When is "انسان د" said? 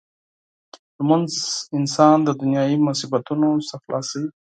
1.77-2.29